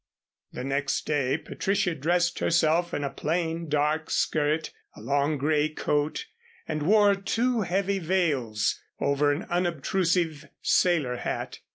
The 0.51 0.63
next 0.63 1.05
day 1.05 1.37
Patricia 1.37 1.93
dressed 1.93 2.39
herself 2.39 2.91
in 2.91 3.03
a 3.03 3.11
plain, 3.11 3.69
dark 3.69 4.09
skirt, 4.09 4.71
a 4.95 4.99
long 4.99 5.37
grey 5.37 5.69
coat 5.69 6.25
and 6.67 6.81
wore 6.81 7.13
two 7.13 7.61
heavy 7.61 7.99
veils 7.99 8.81
over 8.99 9.31
an 9.31 9.43
unobtrusive 9.43 10.47
sailor 10.63 11.17
hat. 11.17 11.59